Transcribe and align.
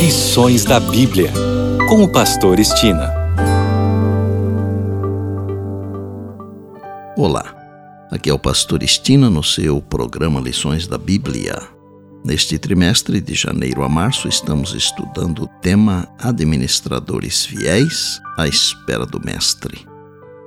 Lições 0.00 0.64
da 0.64 0.80
Bíblia, 0.80 1.30
com 1.86 2.02
o 2.02 2.10
Pastor 2.10 2.58
Estina. 2.58 3.12
Olá, 7.14 7.54
aqui 8.10 8.30
é 8.30 8.32
o 8.32 8.38
Pastor 8.38 8.82
Estina 8.82 9.28
no 9.28 9.44
seu 9.44 9.82
programa 9.82 10.40
Lições 10.40 10.86
da 10.86 10.96
Bíblia. 10.96 11.54
Neste 12.24 12.58
trimestre, 12.58 13.20
de 13.20 13.34
janeiro 13.34 13.82
a 13.82 13.90
março, 13.90 14.26
estamos 14.26 14.72
estudando 14.72 15.42
o 15.42 15.48
tema 15.60 16.08
Administradores 16.18 17.44
Fiéis 17.44 18.18
à 18.38 18.48
Espera 18.48 19.04
do 19.04 19.20
Mestre. 19.22 19.86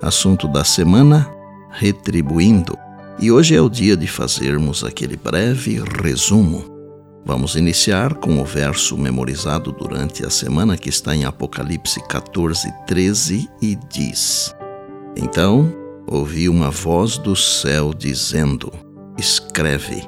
Assunto 0.00 0.48
da 0.48 0.64
semana: 0.64 1.30
Retribuindo. 1.72 2.78
E 3.18 3.30
hoje 3.30 3.54
é 3.54 3.60
o 3.60 3.68
dia 3.68 3.98
de 3.98 4.06
fazermos 4.06 4.82
aquele 4.82 5.18
breve 5.18 5.78
resumo 6.02 6.71
Vamos 7.24 7.54
iniciar 7.54 8.14
com 8.14 8.40
o 8.40 8.44
verso 8.44 8.98
memorizado 8.98 9.70
durante 9.70 10.26
a 10.26 10.30
semana 10.30 10.76
que 10.76 10.88
está 10.88 11.14
em 11.14 11.24
Apocalipse 11.24 12.00
14, 12.08 12.72
13 12.86 13.48
e 13.62 13.78
diz: 13.88 14.52
Então 15.16 15.72
ouvi 16.04 16.48
uma 16.48 16.70
voz 16.70 17.18
do 17.18 17.36
céu 17.36 17.94
dizendo: 17.94 18.72
Escreve, 19.16 20.02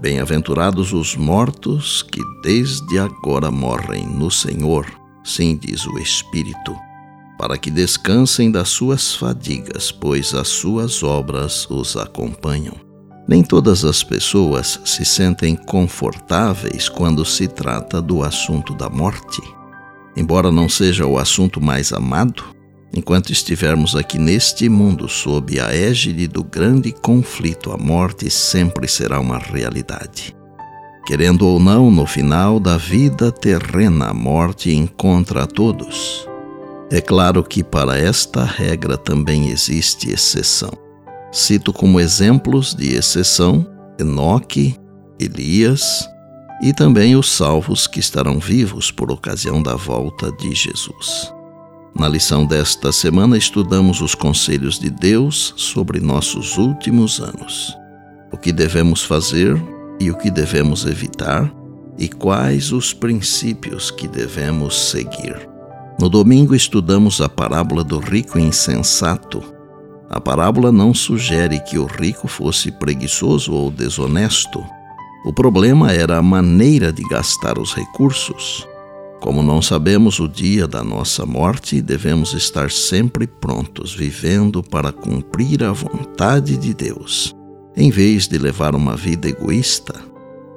bem-aventurados 0.00 0.94
os 0.94 1.14
mortos 1.16 2.02
que 2.02 2.22
desde 2.42 2.98
agora 2.98 3.50
morrem 3.50 4.06
no 4.06 4.30
Senhor, 4.30 4.86
sim 5.22 5.58
diz 5.60 5.86
o 5.86 5.98
Espírito, 5.98 6.74
para 7.38 7.58
que 7.58 7.70
descansem 7.70 8.50
das 8.50 8.70
suas 8.70 9.14
fadigas, 9.14 9.92
pois 9.92 10.32
as 10.32 10.48
suas 10.48 11.02
obras 11.02 11.68
os 11.68 11.94
acompanham. 11.94 12.83
Nem 13.26 13.42
todas 13.42 13.84
as 13.84 14.02
pessoas 14.02 14.78
se 14.84 15.04
sentem 15.04 15.56
confortáveis 15.56 16.88
quando 16.88 17.24
se 17.24 17.48
trata 17.48 18.00
do 18.00 18.22
assunto 18.22 18.74
da 18.74 18.90
morte. 18.90 19.40
Embora 20.16 20.50
não 20.50 20.68
seja 20.68 21.06
o 21.06 21.18
assunto 21.18 21.60
mais 21.60 21.92
amado, 21.92 22.44
enquanto 22.94 23.32
estivermos 23.32 23.96
aqui 23.96 24.18
neste 24.18 24.68
mundo 24.68 25.08
sob 25.08 25.58
a 25.58 25.74
égide 25.74 26.28
do 26.28 26.44
grande 26.44 26.92
conflito, 26.92 27.72
a 27.72 27.78
morte 27.78 28.30
sempre 28.30 28.86
será 28.86 29.18
uma 29.18 29.38
realidade. 29.38 30.36
Querendo 31.06 31.46
ou 31.46 31.58
não, 31.58 31.90
no 31.90 32.06
final 32.06 32.60
da 32.60 32.76
vida 32.76 33.32
terrena, 33.32 34.06
a 34.06 34.14
morte 34.14 34.72
encontra 34.72 35.44
a 35.44 35.46
todos. 35.46 36.26
É 36.90 37.00
claro 37.00 37.42
que 37.42 37.64
para 37.64 37.98
esta 37.98 38.44
regra 38.44 38.96
também 38.96 39.48
existe 39.48 40.10
exceção. 40.10 40.83
Cito 41.34 41.72
como 41.72 41.98
exemplos 41.98 42.76
de 42.76 42.94
exceção 42.94 43.66
Enoque, 43.98 44.76
Elias 45.18 46.08
e 46.62 46.72
também 46.72 47.16
os 47.16 47.28
salvos 47.28 47.88
que 47.88 47.98
estarão 47.98 48.38
vivos 48.38 48.92
por 48.92 49.10
ocasião 49.10 49.60
da 49.60 49.74
volta 49.74 50.30
de 50.30 50.54
Jesus. 50.54 51.34
Na 51.92 52.08
lição 52.08 52.46
desta 52.46 52.92
semana, 52.92 53.36
estudamos 53.36 54.00
os 54.00 54.14
conselhos 54.14 54.78
de 54.78 54.88
Deus 54.88 55.52
sobre 55.56 55.98
nossos 55.98 56.56
últimos 56.56 57.18
anos. 57.18 57.76
O 58.32 58.36
que 58.36 58.52
devemos 58.52 59.02
fazer 59.02 59.60
e 59.98 60.12
o 60.12 60.16
que 60.16 60.30
devemos 60.30 60.86
evitar, 60.86 61.52
e 61.98 62.08
quais 62.08 62.70
os 62.70 62.92
princípios 62.92 63.90
que 63.90 64.06
devemos 64.06 64.90
seguir. 64.90 65.48
No 66.00 66.08
domingo, 66.08 66.54
estudamos 66.54 67.20
a 67.20 67.28
parábola 67.28 67.82
do 67.82 67.98
rico 67.98 68.38
insensato 68.38 69.53
a 70.14 70.20
parábola 70.20 70.70
não 70.70 70.94
sugere 70.94 71.58
que 71.58 71.76
o 71.76 71.86
rico 71.86 72.28
fosse 72.28 72.70
preguiçoso 72.70 73.52
ou 73.52 73.68
desonesto. 73.68 74.64
O 75.26 75.32
problema 75.32 75.90
era 75.90 76.18
a 76.18 76.22
maneira 76.22 76.92
de 76.92 77.02
gastar 77.08 77.58
os 77.58 77.74
recursos. 77.74 78.64
Como 79.20 79.42
não 79.42 79.60
sabemos 79.60 80.20
o 80.20 80.28
dia 80.28 80.68
da 80.68 80.84
nossa 80.84 81.26
morte, 81.26 81.82
devemos 81.82 82.32
estar 82.32 82.70
sempre 82.70 83.26
prontos, 83.26 83.92
vivendo 83.92 84.62
para 84.62 84.92
cumprir 84.92 85.64
a 85.64 85.72
vontade 85.72 86.56
de 86.56 86.72
Deus, 86.72 87.34
em 87.76 87.90
vez 87.90 88.28
de 88.28 88.38
levar 88.38 88.76
uma 88.76 88.94
vida 88.94 89.28
egoísta. 89.28 90.00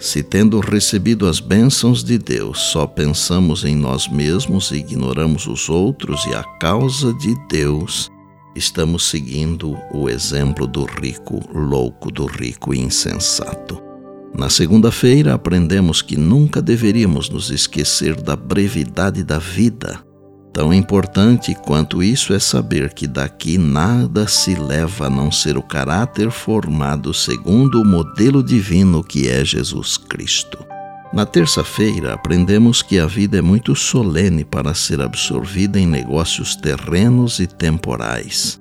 Se, 0.00 0.20
tendo 0.24 0.58
recebido 0.58 1.28
as 1.28 1.38
bênçãos 1.38 2.02
de 2.02 2.18
Deus, 2.18 2.58
só 2.58 2.88
pensamos 2.88 3.64
em 3.64 3.76
nós 3.76 4.08
mesmos 4.08 4.72
e 4.72 4.78
ignoramos 4.78 5.46
os 5.46 5.68
outros 5.68 6.26
e 6.26 6.34
a 6.34 6.42
causa 6.58 7.14
de 7.14 7.36
Deus, 7.48 8.10
estamos 8.54 9.08
seguindo 9.08 9.76
o 9.92 10.08
exemplo 10.08 10.66
do 10.66 10.84
rico 10.84 11.40
louco, 11.52 12.10
do 12.10 12.26
rico 12.26 12.74
insensato. 12.74 13.82
Na 14.36 14.50
segunda-feira, 14.50 15.34
aprendemos 15.34 16.02
que 16.02 16.16
nunca 16.16 16.60
deveríamos 16.60 17.30
nos 17.30 17.50
esquecer 17.50 18.20
da 18.20 18.34
brevidade 18.34 19.22
da 19.22 19.38
vida. 19.38 20.00
Tão 20.52 20.72
importante 20.72 21.54
quanto 21.54 22.02
isso 22.02 22.32
é 22.32 22.38
saber 22.38 22.94
que 22.94 23.06
daqui 23.06 23.58
nada 23.58 24.28
se 24.28 24.54
leva 24.54 25.06
a 25.06 25.10
não 25.10 25.30
ser 25.30 25.56
o 25.56 25.62
caráter 25.62 26.30
formado 26.30 27.12
segundo 27.12 27.80
o 27.80 27.84
modelo 27.84 28.42
divino 28.42 29.02
que 29.02 29.28
é 29.28 29.44
Jesus 29.44 29.96
Cristo. 29.96 30.73
Na 31.14 31.24
terça-feira, 31.24 32.12
aprendemos 32.12 32.82
que 32.82 32.98
a 32.98 33.06
vida 33.06 33.38
é 33.38 33.40
muito 33.40 33.76
solene 33.76 34.44
para 34.44 34.74
ser 34.74 35.00
absorvida 35.00 35.78
em 35.78 35.86
negócios 35.86 36.56
terrenos 36.56 37.38
e 37.38 37.46
temporais, 37.46 38.60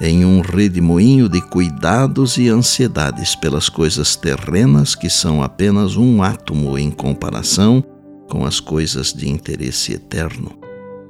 em 0.00 0.24
um 0.24 0.40
redemoinho 0.40 1.28
de 1.28 1.42
cuidados 1.42 2.38
e 2.38 2.48
ansiedades 2.48 3.34
pelas 3.34 3.68
coisas 3.68 4.16
terrenas 4.16 4.94
que 4.94 5.10
são 5.10 5.42
apenas 5.42 5.94
um 5.98 6.22
átomo 6.22 6.78
em 6.78 6.90
comparação 6.90 7.84
com 8.30 8.46
as 8.46 8.60
coisas 8.60 9.12
de 9.12 9.28
interesse 9.28 9.92
eterno. 9.92 10.58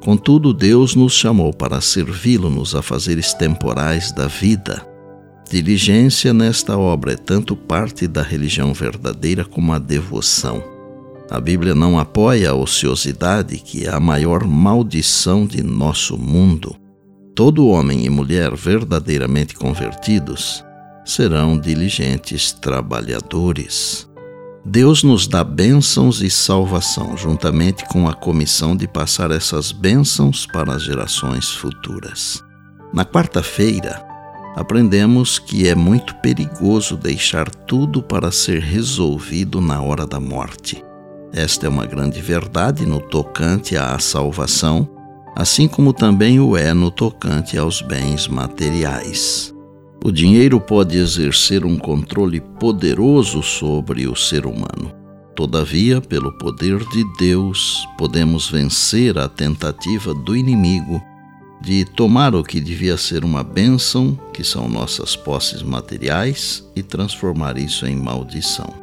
Contudo, 0.03 0.53
Deus 0.53 0.97
nos 0.97 1.13
chamou 1.13 1.53
para 1.53 1.81
servi-lo-nos 1.81 2.75
a 2.75 2.83
fazeres 2.83 3.33
temporais 3.33 4.11
da 4.11 4.27
vida. 4.27 4.85
Diligência 5.49 6.35
nesta 6.35 6.77
obra 6.77 7.13
é 7.13 7.17
tanto 7.17 7.55
parte 7.55 8.09
da 8.09 8.23
religião 8.23 8.75
verdadeira 8.75 9.45
como 9.45 9.73
a 9.73 9.79
devoção. 9.79 10.80
A 11.31 11.39
Bíblia 11.39 11.77
não 11.77 11.97
apoia 11.97 12.51
a 12.51 12.55
ociosidade, 12.55 13.57
que 13.59 13.87
é 13.87 13.89
a 13.89 14.01
maior 14.01 14.45
maldição 14.45 15.47
de 15.47 15.63
nosso 15.63 16.19
mundo. 16.19 16.75
Todo 17.37 17.69
homem 17.69 18.05
e 18.05 18.11
mulher 18.11 18.53
verdadeiramente 18.57 19.55
convertidos 19.55 20.65
serão 21.05 21.57
diligentes 21.57 22.51
trabalhadores. 22.51 24.11
Deus 24.65 25.05
nos 25.05 25.29
dá 25.29 25.45
bênçãos 25.45 26.21
e 26.21 26.29
salvação, 26.29 27.17
juntamente 27.17 27.85
com 27.85 28.09
a 28.09 28.13
comissão 28.13 28.77
de 28.77 28.89
passar 28.89 29.31
essas 29.31 29.71
bênçãos 29.71 30.47
para 30.47 30.75
as 30.75 30.83
gerações 30.83 31.49
futuras. 31.49 32.43
Na 32.93 33.05
quarta-feira, 33.05 34.05
aprendemos 34.57 35.39
que 35.39 35.69
é 35.69 35.77
muito 35.77 36.13
perigoso 36.17 36.97
deixar 36.97 37.49
tudo 37.49 38.03
para 38.03 38.33
ser 38.33 38.61
resolvido 38.61 39.61
na 39.61 39.81
hora 39.81 40.05
da 40.05 40.19
morte. 40.19 40.90
Esta 41.33 41.67
é 41.67 41.69
uma 41.69 41.87
grande 41.87 42.21
verdade 42.21 42.85
no 42.85 43.01
tocante 43.01 43.77
à 43.77 43.99
salvação, 43.99 44.89
assim 45.37 45.69
como 45.69 45.93
também 45.93 46.41
o 46.41 46.57
é 46.57 46.75
no 46.75 46.91
tocante 46.91 47.57
aos 47.57 47.81
bens 47.81 48.27
materiais. 48.27 49.55
O 50.05 50.11
dinheiro 50.11 50.61
pode 50.61 50.97
exercer 50.97 51.65
um 51.65 51.77
controle 51.77 52.41
poderoso 52.41 53.43
sobre 53.43 54.09
o 54.09 54.17
ser 54.17 54.47
humano. 54.47 54.93
Todavia, 55.37 56.01
pelo 56.01 56.37
poder 56.39 56.79
de 56.89 57.05
Deus, 57.19 57.87
podemos 57.97 58.51
vencer 58.51 59.17
a 59.17 59.29
tentativa 59.29 60.13
do 60.13 60.35
inimigo 60.35 61.01
de 61.61 61.85
tomar 61.85 62.35
o 62.35 62.43
que 62.43 62.61
devia 62.61 62.97
ser 62.97 63.25
uma 63.25 63.45
bênção, 63.45 64.19
que 64.33 64.43
são 64.43 64.69
nossas 64.69 65.15
posses 65.15 65.63
materiais, 65.63 66.67
e 66.75 66.83
transformar 66.83 67.59
isso 67.59 67.87
em 67.87 67.95
maldição. 67.95 68.80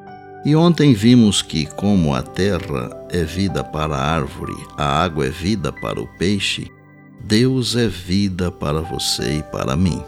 E 0.47 0.56
ontem 0.56 0.94
vimos 0.94 1.42
que, 1.42 1.66
como 1.66 2.16
a 2.16 2.21
terra 2.21 2.89
é 3.10 3.21
vida 3.21 3.66
para 3.66 3.98
a 3.98 4.01
árvore, 4.01 4.56
a 4.77 5.04
água 5.04 5.25
é 5.25 5.30
vida 5.30 5.74
para 5.74 6.01
o 6.01 6.07
peixe, 6.07 6.71
Deus 7.19 7.75
é 7.75 7.86
vida 7.86 8.50
para 8.50 8.80
você 8.80 9.39
e 9.39 9.44
para 9.44 9.75
mim. 9.75 10.01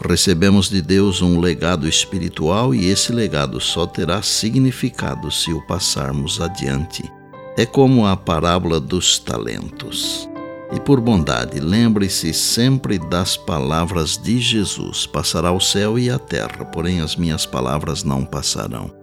Recebemos 0.00 0.70
de 0.70 0.80
Deus 0.80 1.20
um 1.22 1.40
legado 1.40 1.88
espiritual 1.88 2.72
e 2.72 2.88
esse 2.88 3.10
legado 3.10 3.60
só 3.60 3.84
terá 3.84 4.22
significado 4.22 5.28
se 5.28 5.52
o 5.52 5.60
passarmos 5.66 6.40
adiante. 6.40 7.02
É 7.56 7.66
como 7.66 8.06
a 8.06 8.16
parábola 8.16 8.78
dos 8.78 9.18
talentos. 9.18 10.28
E 10.72 10.78
por 10.78 11.00
bondade, 11.00 11.58
lembre-se 11.58 12.32
sempre 12.32 12.96
das 12.96 13.36
palavras 13.36 14.16
de 14.16 14.38
Jesus: 14.38 15.04
passará 15.04 15.50
o 15.50 15.58
céu 15.58 15.98
e 15.98 16.08
a 16.08 16.18
terra, 16.20 16.64
porém 16.64 17.00
as 17.00 17.16
minhas 17.16 17.44
palavras 17.44 18.04
não 18.04 18.24
passarão. 18.24 19.02